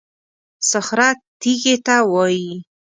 صخره 0.69 1.09
تېږې 1.41 1.75
ته 1.85 1.95
وایي. 2.13 2.53